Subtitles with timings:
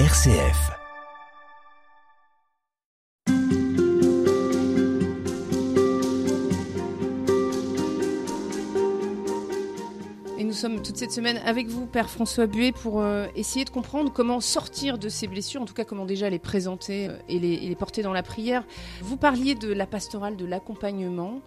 [0.00, 0.72] RCF.
[10.36, 13.70] Et nous sommes toute cette semaine avec vous, Père François Buet, pour euh, essayer de
[13.70, 17.38] comprendre comment sortir de ces blessures, en tout cas comment déjà les présenter euh, et,
[17.38, 18.64] les, et les porter dans la prière.
[19.00, 21.40] Vous parliez de la pastorale, de l'accompagnement.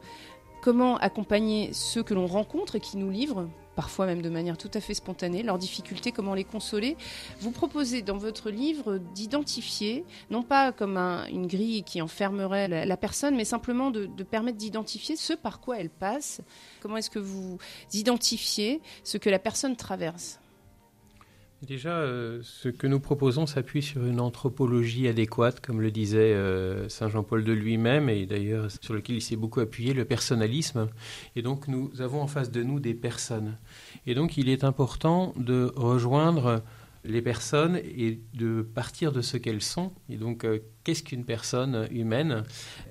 [0.61, 3.50] Comment accompagner ceux que l'on rencontre et qui nous livrent?
[3.78, 6.98] Parfois même de manière tout à fait spontanée, leurs difficultés, comment les consoler.
[7.39, 12.85] Vous proposez dans votre livre d'identifier, non pas comme un- une grille qui enfermerait la,
[12.85, 16.41] la personne, mais simplement de, de permettre d'identifier ce par quoi elle passe.
[16.82, 17.59] Comment est-ce que vous
[17.94, 20.40] identifiez ce que la personne traverse?
[21.63, 26.88] Déjà, euh, ce que nous proposons s'appuie sur une anthropologie adéquate, comme le disait euh,
[26.88, 30.88] Saint Jean-Paul de lui-même, et d'ailleurs sur lequel il s'est beaucoup appuyé, le personnalisme.
[31.35, 33.57] Et donc, nous avons en face de nous des personnes.
[34.05, 36.62] Et donc, il est important de rejoindre
[37.07, 39.93] les personnes et de partir de ce qu'elles sont.
[40.09, 42.43] Et donc, euh, qu'est-ce qu'une personne humaine?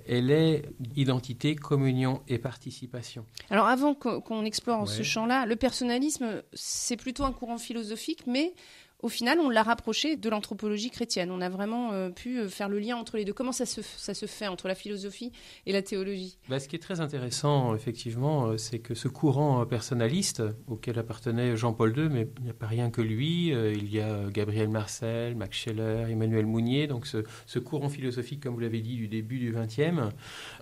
[0.08, 0.64] Elle est
[0.96, 3.24] identité, communion et participation.
[3.50, 8.54] Alors avant qu'on explore ce champ-là, le personnalisme, c'est plutôt un courant philosophique, mais
[9.02, 11.30] au final, on l'a rapproché de l'anthropologie chrétienne.
[11.30, 13.34] On a vraiment euh, pu euh, faire le lien entre les deux.
[13.34, 13.83] Comment ça se,
[14.27, 15.33] fait entre la philosophie
[15.66, 16.38] et la théologie?
[16.48, 21.56] Bah, ce qui est très intéressant, effectivement, euh, c'est que ce courant personnaliste auquel appartenait
[21.56, 25.34] Jean-Paul II, mais il n'y a pas rien que lui, il y a Gabriel Marcel,
[25.34, 29.53] Max Scheller, Emmanuel Mounier, donc ce, courant philosophique, comme vous l'avez dit, du début du
[29.53, 30.12] XXe,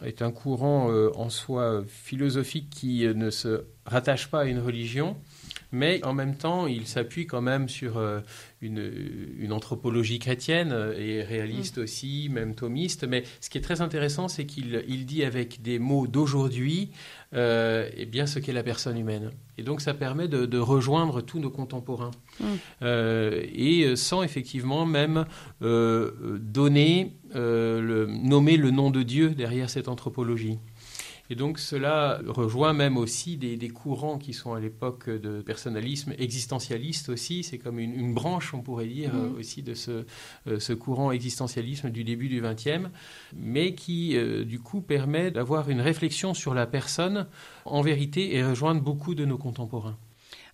[0.02, 5.16] est un courant en soi philosophique qui ne se rattache pas à une religion,
[5.74, 8.20] mais en même temps, il s'appuie quand même sur euh,
[8.62, 8.90] une,
[9.38, 13.04] une anthropologie chrétienne euh, et réaliste aussi, même thomiste.
[13.04, 16.90] Mais ce qui est très intéressant, c'est qu'il il dit avec des mots d'aujourd'hui
[17.34, 19.32] euh, eh bien ce qu'est la personne humaine.
[19.58, 22.12] Et donc ça permet de, de rejoindre tous nos contemporains.
[22.38, 22.44] Mm.
[22.82, 25.24] Euh, et sans effectivement même
[25.62, 30.58] euh, donner, le, nommer le nom de Dieu derrière cette anthropologie.
[31.30, 36.12] Et donc cela rejoint même aussi des, des courants qui sont à l'époque de personnalisme
[36.18, 37.42] existentialiste aussi.
[37.42, 39.20] C'est comme une, une branche, on pourrait dire, Mhm.
[39.34, 40.04] euh, aussi de ce,
[40.46, 42.88] euh, ce courant existentialisme du début du XXe,
[43.34, 47.26] mais qui euh, du coup permet d'avoir une réflexion sur la personne
[47.64, 49.96] en vérité et rejoindre beaucoup de nos contemporains.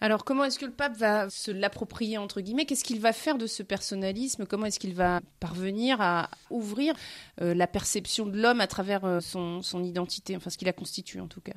[0.02, 2.64] Alors, comment est-ce que le pape va se l'approprier, entre guillemets?
[2.64, 4.46] Qu'est-ce qu'il va faire de ce personnalisme?
[4.46, 6.94] Comment est-ce qu'il va parvenir à ouvrir
[7.42, 10.72] euh, la perception de l'homme à travers euh, son, son identité, enfin ce qui la
[10.72, 11.52] constitue en tout cas.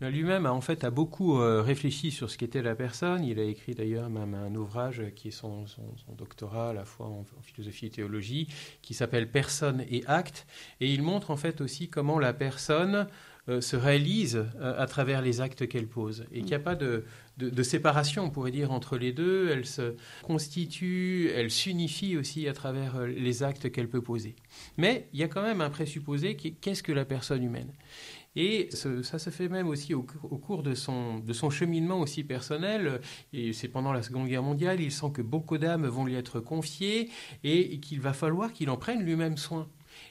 [0.00, 3.22] Mais Lui-même a en fait a beaucoup euh, réfléchi sur ce qu'était la personne.
[3.22, 6.84] Il a écrit d'ailleurs même un ouvrage qui est son, son- son doctorat à la
[6.84, 8.48] fois en, en philosophie et théologie,
[8.82, 10.46] qui s'appelle Personne et acte.
[10.80, 13.06] Et il montre en fait aussi comment la personne
[13.48, 16.24] euh, se réalise euh, à travers les actes qu'elle pose.
[16.32, 17.04] Et qu'il n'y a pas de,
[17.38, 19.48] de- séparation, on pourrait dire, entre les deux.
[19.50, 24.36] Elle se constitue, elle s'unifie aussi à travers euh, les actes qu'elle peut poser.
[24.76, 27.72] Mais il y a quand même un présupposé qu'est-ce que la personne humaine?
[28.36, 32.00] Et ça se fait même aussi au, cours- au cours de son, de son cheminement
[32.00, 33.00] aussi personnel.
[33.32, 36.40] Et c'est pendant la Seconde Guerre mondiale, il sent que beaucoup d'âmes vont lui être
[36.40, 37.10] confiées
[37.44, 39.68] et qu'il va falloir qu'il en prenne lui-même soin.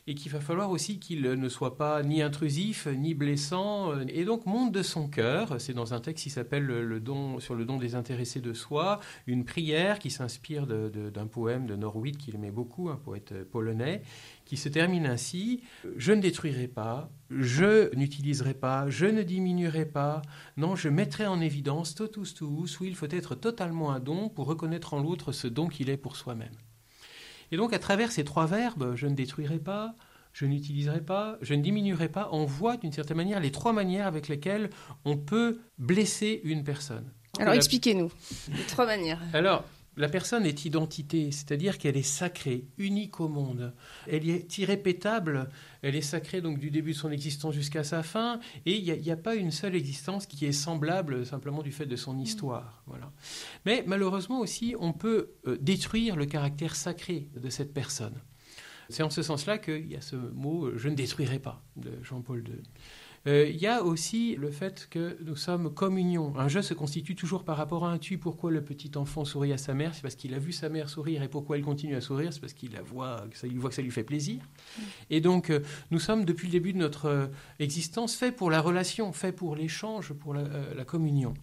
[0.08, 3.92] Et qu'il va falloir aussi qu'il ne soit pas ni intrusif, ni blessant.
[3.92, 7.40] euh, Et donc monte de son cœur, c'est dans un texte qui s'appelle le, don,
[7.40, 12.18] sur le don des intéressés de soi, une prière qui s'inspire d'un poème de Norwid
[12.18, 14.02] qu'il aimait beaucoup, un poète polonais,
[14.46, 15.62] qui se termine ainsi
[15.98, 20.22] Je ne détruirai pas, je n'utiliserai pas, je ne diminuerai pas,
[20.58, 24.48] non, je mettrai en évidence totus tuus où il faut être totalement un don pour
[24.48, 26.54] reconnaître en l'autre ce don qu'il est pour soi-même.
[27.54, 29.94] Et donc, à travers ces trois verbes, je ne détruirai pas,
[30.34, 34.08] je n'utiliserai pas, je ne diminuerai pas, on voit d'une certaine manière les trois manières
[34.08, 34.72] avec lesquelles
[35.06, 37.06] on peut blesser une personne.
[37.38, 38.08] Alors, La- expliquez-nous
[38.48, 39.22] de trois manières.
[39.34, 39.64] alors,
[39.98, 43.74] la personne est identité, c'est-à-dire qu'elle est sacrée, unique au monde.
[44.08, 45.50] Elle est irrépétable,
[45.82, 49.10] elle est sacrée donc du début de son existence jusqu'à sa fin, et il n'y
[49.10, 52.84] a, a pas une seule existence qui est semblable simplement du fait de son histoire.
[52.88, 53.12] Voilà.
[53.66, 58.20] Mais malheureusement aussi, on peut euh, détruire le caractère sacré de cette personne.
[58.90, 61.92] C'est en ce sens-là qu'il y a ce mot euh, «je ne détruirai pas» de
[62.04, 62.56] Jean-Paul II.
[63.26, 66.34] Euh, Il y a aussi le fait que nous sommes communion.
[66.38, 68.18] Un je se constitue toujours par rapport à un tu.
[68.18, 69.96] Pourquoi le petit enfant sourit à sa mère?
[69.96, 71.24] C'est parce qu'il a vu sa mère sourire.
[71.24, 72.34] Et pourquoi elle continue à sourire?
[72.34, 74.42] C'est parce qu'il la voit, il voit que ça lui fait plaisir.
[75.10, 75.62] Et donc, euh,
[75.92, 77.28] nous sommes depuis le début de notre euh,
[77.60, 81.34] existence faits pour la relation, faits pour l'échange, pour la, euh, la communion.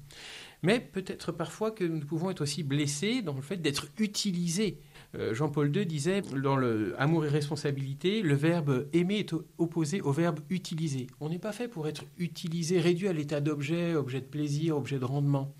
[0.62, 4.78] Mais peut-être parfois que nous pouvons être aussi blessés dans le fait d'être utilisés.
[5.16, 10.12] Euh, Jean-Paul II disait dans le Amour et responsabilité, le verbe aimer est opposé au
[10.12, 11.08] verbe utiliser.
[11.20, 14.98] On n'est pas fait pour être utilisé, réduit à l'état d'objet, objet de plaisir, objet
[14.98, 15.52] de rendement.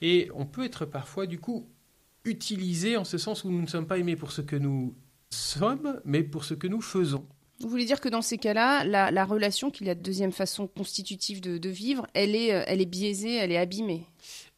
[0.00, 1.66] Et on peut être parfois, du coup,
[2.24, 4.94] utilisé en ce sens où nous ne sommes pas aimés pour ce que nous
[5.30, 7.26] sommes, mais pour ce que nous faisons.
[7.60, 10.66] Vous voulez dire que dans ces cas-là, la, relation, qu'il y a de deuxième façon
[10.66, 14.04] constitutive de, vivre, elle est, euh, elle est biaisée, elle est abîmée?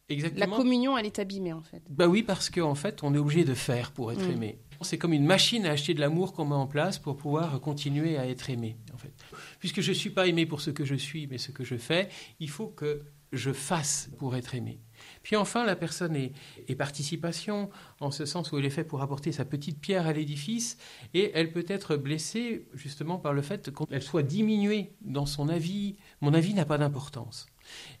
[0.09, 0.45] Exactement.
[0.45, 1.81] La communion, elle est abîmée en fait.
[1.89, 4.31] Bah oui, parce qu'en fait, on est obligé de faire pour être mm.
[4.31, 4.59] aimé.
[4.81, 8.17] C'est comme une machine à acheter de l'amour qu'on met en place pour pouvoir continuer
[8.17, 8.77] à être aimé.
[8.93, 9.11] En fait,
[9.59, 11.75] puisque je ne suis pas aimé pour ce que je suis, mais ce que je
[11.75, 12.07] fais,
[12.39, 14.79] il faut que je fasse pour être aimé.
[15.21, 17.69] Puis enfin, la personne est, participation,
[17.99, 20.77] en ce sens où elle est faite pour apporter sa petite pierre à l'édifice,
[21.13, 25.97] et elle peut être blessée justement par le fait qu'elle soit diminuée dans son avis.
[26.21, 27.47] Mon avis n'a pas d'importance.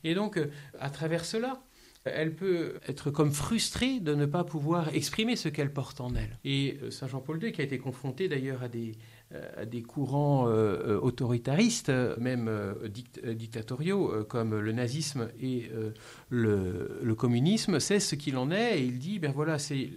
[0.03, 1.61] Et donc, euh, à travers cela,
[2.15, 6.37] elle peut être comme frustrée de ne pas pouvoir exprimer ce qu'elle porte en elle.
[6.43, 8.93] Et euh, Saint Jean-Paul II, qui a été confronté d'ailleurs à des,
[9.35, 12.49] euh, des courants euh, euh, autoritaristes, même
[13.27, 15.69] dictatoriaux, comme le nazisme et
[16.29, 18.79] le, communisme, c'est ce qu'il en est.
[18.79, 19.91] Et il dit, ben voilà, c'est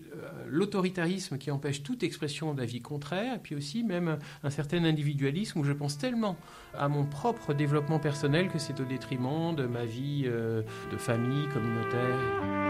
[0.48, 5.72] l'autoritarisme qui empêche toute expression d'avis contraire, puis aussi même un certain individualisme où je
[5.72, 6.36] pense tellement
[6.74, 12.61] à mon propre développement personnel que c'est au détriment de ma vie de famille communautaire.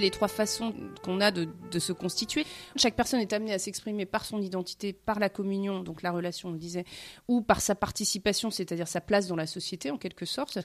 [0.00, 1.48] Les trois façons qu'on a de,
[1.78, 2.46] se constituer.
[2.76, 6.48] Chaque personne est amenée à s'exprimer par son identité, par la communion, donc la relation,
[6.48, 6.84] on le disait,
[7.28, 10.58] ou par sa participation, c'est-à-dire sa place dans la société en quelque sorte.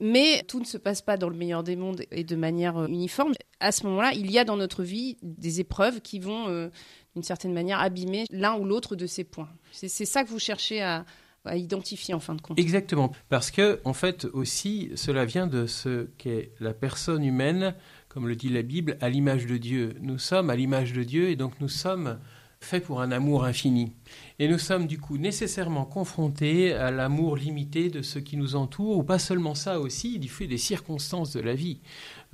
[0.00, 2.86] Mais tout ne se passe pas dans le meilleur des mondes et de manière euh,
[2.88, 3.34] uniforme.
[3.60, 6.70] À ce moment-là, il y a dans notre vie des épreuves qui vont, euh,
[7.14, 9.50] d'une certaine manière, abîmer l'un ou l'autre de ces points.
[9.70, 11.04] C'est ça que vous cherchez à,
[11.44, 12.58] à identifier en fin de compte.
[12.58, 17.74] Exactement, parce que en fait aussi cela vient de ce qu'est la personne humaine
[18.12, 19.94] comme le dit la Bible, à l'image de Dieu.
[20.02, 22.18] Nous sommes à l'image de Dieu et donc nous sommes
[22.60, 23.92] faits pour un amour infini.
[24.38, 28.98] Et nous sommes du coup nécessairement confrontés à l'amour limité de ceux qui nous entourent,
[28.98, 31.80] ou pas seulement ça aussi, du fait des circonstances de la vie.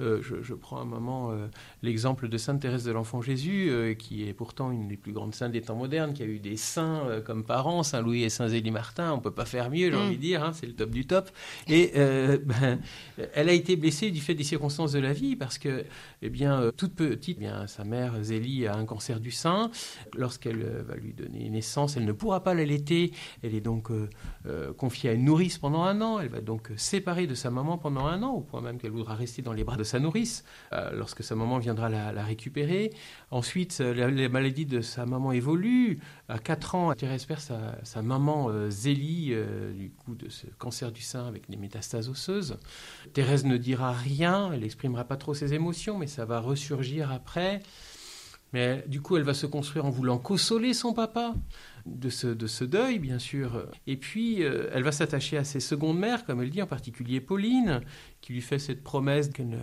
[0.00, 1.48] Euh, je, prends un moment euh,
[1.82, 5.34] l'exemple de Sainte Thérèse de l'Enfant Jésus, euh, qui est pourtant une des plus grandes
[5.34, 8.48] saintes des temps modernes, qui a eu des saints comme parents, Saint Louis et Saint
[8.48, 9.12] Zélie Martin.
[9.12, 10.00] On peut pas faire mieux, j'ai mm.
[10.00, 10.44] envie de dire.
[10.44, 11.30] Hein, c'est le top du top.
[11.66, 12.78] Et ben,
[13.34, 15.84] elle a été blessée du fait des circonstances de la vie, parce que,
[16.22, 19.70] eh bien, toute petite, eh bien, sa mère Zélie a un cancer du sein.
[20.16, 23.12] Lorsqu'elle va lui donner naissance, elle ne pourra pas l'allaiter.
[23.42, 23.90] Elle est donc
[24.76, 26.20] confiée à une nourrice pendant un an.
[26.20, 29.14] Elle va donc séparer de sa maman pendant un an, au point même qu'elle voudra
[29.14, 32.92] rester dans les bras de sa nourrice euh, lorsque sa maman viendra la, récupérer.
[33.30, 35.98] Ensuite, euh, la, maladie de sa maman évolue.
[36.28, 39.34] À 4 ans, Thérèse perd sa, maman euh, Zélie
[39.74, 42.58] du coup de ce cancer du sein avec des métastases osseuses.
[43.12, 47.62] Thérèse ne dira rien, elle n'exprimera pas trop ses émotions, mais ça va ressurgir après.
[48.52, 51.34] Mais du coup, elle va se construire en voulant consoler son papa
[51.86, 53.66] de ce, de ce deuil, bien sûr.
[53.86, 57.80] Et puis, elle va s'attacher à ses secondes mères, comme elle dit, en particulier Pauline,
[58.20, 59.58] qui lui fait cette promesse qu'elle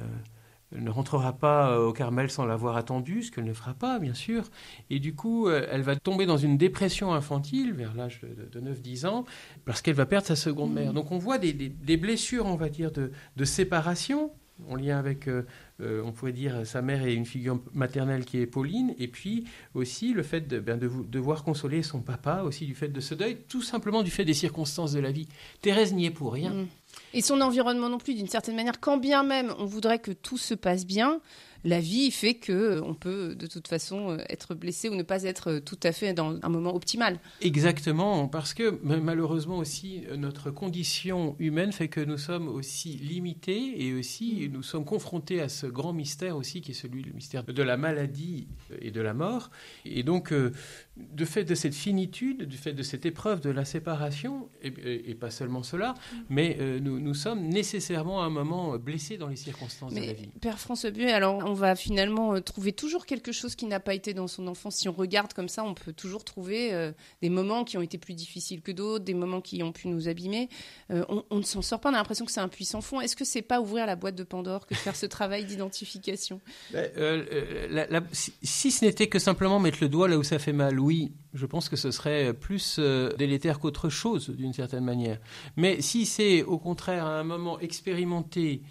[0.72, 4.14] ne, rentrera pas euh, au Carmel sans l'avoir attendu, ce qu'elle ne fera pas, bien
[4.14, 4.50] sûr.
[4.90, 9.08] Et du coup, euh, elle va tomber dans une dépression infantile vers l'âge de, 9-10
[9.08, 9.26] ans,
[9.66, 10.94] parce qu'elle va perdre sa seconde mère.
[10.94, 14.32] Donc on voit des, blessures, on va dire, de, séparation
[14.70, 15.46] en lien avec, euh,
[15.80, 20.14] on pourrait dire, sa mère et une figure maternelle qui est Pauline, et puis aussi
[20.14, 23.38] le fait de, ben, de, devoir consoler son papa, aussi du fait de ce deuil,
[23.50, 25.28] tout simplement du fait des circonstances de la vie.
[25.62, 26.52] Thérèse n'y est pour rien.
[26.52, 26.68] Mm.
[27.14, 30.38] Et son environnement non plus, d'une certaine manière, quand bien même on voudrait que tout
[30.38, 31.20] se passe bien,
[31.66, 35.04] la vie fait que euh, on peut de toute façon euh, être blessé ou ne
[35.04, 37.20] pas être euh, tout à fait dans un moment optimal.
[37.42, 43.94] Exactement, parce que malheureusement aussi notre condition humaine fait que nous sommes aussi limités et
[43.96, 47.64] aussi nous sommes confrontés à ce grand mystère aussi qui est celui le mystère de
[47.64, 48.48] la maladie
[48.80, 49.50] et de la mort.
[49.86, 54.50] Et donc de fait de cette finitude, du fait de cette épreuve de la séparation,
[54.62, 55.96] et, pas seulement cela,
[56.30, 60.30] mais nous, nous, sommes nécessairement à un moment blessés dans les circonstances de la vie.
[60.42, 63.96] Père François Buet, alors on va finalement euh, trouver toujours quelque chose qui n'a pas
[63.96, 64.76] été dans son enfance.
[64.76, 67.98] Si on regarde comme ça, on peut toujours trouver euh, des moments qui ont été
[67.98, 70.50] plus difficiles que d'autres, des moments qui ont pu nous abîmer.
[70.92, 73.02] Euh, on, ne s'en sort pas, on a l'impression que c'est un puissant fond.
[73.02, 76.40] Est-ce que c'est pas ouvrir la boîte de Pandore que faire ce travail d'identification?
[76.72, 81.14] Ben, si, ce n'était que simplement mettre le doigt là où ça fait mal, oui,
[81.34, 82.80] je pense que ce serait plus
[83.18, 85.20] délétère qu'autre chose d'une certaine manière.
[85.58, 88.62] Mais si c'est au contraire à un moment expérimenté,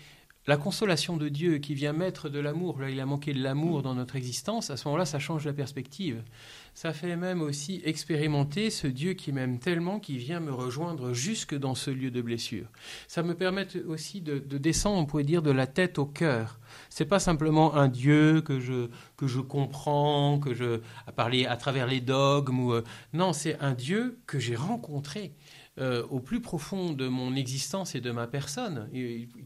[0.47, 3.83] la consolation de Dieu qui vient mettre de l'amour, là il a manqué de l'amour
[3.83, 6.23] dans notre existence, à ce moment-là ça change la perspective.
[6.75, 11.55] Ça fait même aussi expérimenter ce Dieu qui m'aime tellement, qui vient me rejoindre jusque
[11.55, 12.67] dans ce lieu de blessure.
[13.07, 16.59] Ça me permet aussi de, descendre, on pourrait dire, de la tête au cœur.
[16.91, 21.57] C'est pas simplement un Dieu que je, que je comprends, que je, à parler à
[21.57, 22.83] travers les dogmes ou, euh,
[23.13, 25.33] non, c'est un Dieu que j'ai rencontré
[25.81, 28.89] euh, au plus profond de mon existence et de ma personne,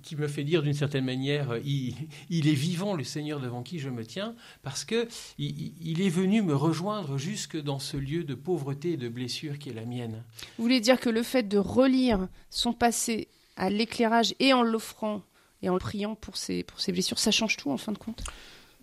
[0.02, 1.94] qui me fait dire d'une certaine manière, euh, il,
[2.30, 5.08] est vivant le Seigneur devant qui je me tiens, parce que
[5.38, 9.70] il, est venu me rejoindre jusque dans ce lieu de pauvreté et de blessure qui
[9.70, 10.22] est la mienne.
[10.58, 15.22] Vous voulez dire que le fait de relire son passé à l'éclairage et en l'offrant
[15.62, 17.98] et en le priant pour ses, pour ses blessures, ça change tout en fin de
[17.98, 18.22] compte?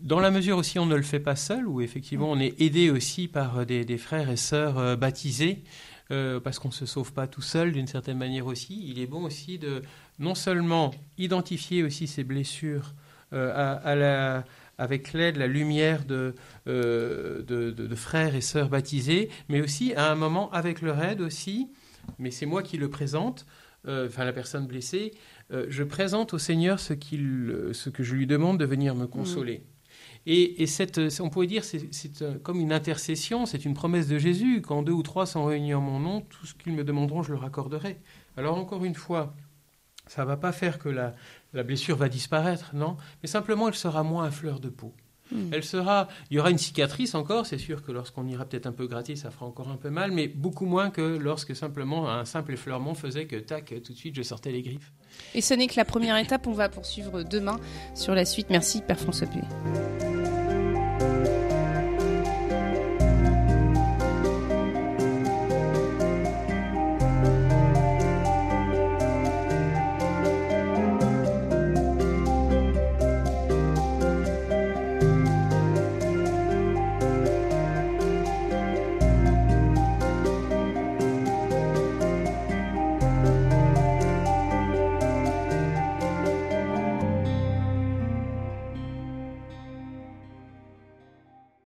[0.02, 2.90] Dans la mesure aussi on ne le fait pas seul, où effectivement on est aidé
[2.90, 5.64] aussi par des, des frères et sœurs euh, baptisés,
[6.12, 8.88] euh, parce qu'on ne se sauve pas tout seul d'une certaine manière aussi.
[8.88, 9.82] Il est bon aussi de
[10.20, 12.94] non seulement identifier aussi ces blessures
[13.34, 14.42] euh,
[14.78, 20.52] avec l'aide, la lumière euh, de, frères et sœurs baptisés, mais aussi à un moment
[20.52, 21.70] avec leur aide aussi,
[22.20, 23.48] mais c'est moi qui le présente,
[23.88, 25.12] enfin la personne blessée,
[25.50, 29.64] je présente au Seigneur ce, ce que je lui demande de venir me consoler.
[30.28, 34.62] Et, cette, on pourrait dire, c'est comme une intercession, c'est une promesse de Jésus.
[34.62, 37.32] Quand deux ou trois sont réunis en mon nom, tout ce qu'ils me demanderont, je
[37.32, 37.98] leur accorderai.
[38.36, 39.36] Alors encore une fois,
[40.08, 41.14] ça ne va pas faire que la,
[41.64, 44.94] blessure va disparaître, non, mais simplement elle sera moins à fleur de peau.
[45.32, 45.50] Hmm.
[45.52, 48.72] Elle sera, il y aura une cicatrice encore, c'est sûr que lorsqu'on ira peut-être un
[48.72, 52.26] peu gratter, ça fera encore un peu mal, mais beaucoup moins que lorsque simplement un
[52.26, 54.92] simple effleurement faisait que tac, tout de suite je sortais les griffes.
[55.34, 57.60] Et ce n'est que la première étape, on va poursuivre demain
[57.96, 58.48] sur la suite.
[58.50, 59.42] Merci Père François Puy.